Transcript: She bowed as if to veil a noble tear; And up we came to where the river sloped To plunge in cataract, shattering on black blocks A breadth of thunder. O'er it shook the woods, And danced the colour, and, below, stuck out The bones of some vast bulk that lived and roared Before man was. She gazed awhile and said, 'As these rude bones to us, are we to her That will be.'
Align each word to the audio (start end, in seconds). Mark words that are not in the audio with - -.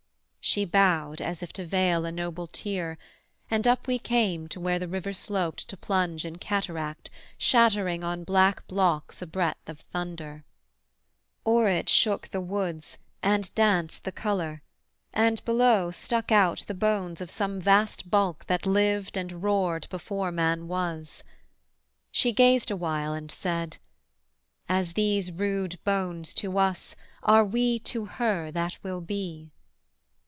She 0.43 0.65
bowed 0.65 1.21
as 1.21 1.43
if 1.43 1.53
to 1.53 1.65
veil 1.65 2.03
a 2.03 2.11
noble 2.11 2.47
tear; 2.47 2.97
And 3.51 3.67
up 3.67 3.87
we 3.87 3.99
came 3.99 4.47
to 4.47 4.59
where 4.59 4.79
the 4.79 4.87
river 4.87 5.13
sloped 5.13 5.67
To 5.69 5.77
plunge 5.77 6.25
in 6.25 6.39
cataract, 6.39 7.11
shattering 7.37 8.03
on 8.03 8.23
black 8.23 8.65
blocks 8.67 9.21
A 9.21 9.27
breadth 9.27 9.69
of 9.69 9.79
thunder. 9.79 10.43
O'er 11.45 11.69
it 11.69 11.87
shook 11.89 12.29
the 12.29 12.41
woods, 12.41 12.97
And 13.21 13.53
danced 13.53 14.03
the 14.03 14.11
colour, 14.11 14.63
and, 15.13 15.45
below, 15.45 15.91
stuck 15.91 16.31
out 16.31 16.65
The 16.67 16.73
bones 16.73 17.21
of 17.21 17.29
some 17.29 17.61
vast 17.61 18.09
bulk 18.09 18.45
that 18.47 18.65
lived 18.65 19.17
and 19.17 19.43
roared 19.43 19.87
Before 19.91 20.31
man 20.31 20.67
was. 20.67 21.23
She 22.11 22.33
gazed 22.33 22.71
awhile 22.71 23.13
and 23.13 23.31
said, 23.31 23.77
'As 24.67 24.93
these 24.93 25.31
rude 25.31 25.77
bones 25.83 26.33
to 26.33 26.57
us, 26.57 26.95
are 27.21 27.45
we 27.45 27.77
to 27.81 28.05
her 28.05 28.49
That 28.49 28.79
will 28.83 29.01
be.' 29.01 29.51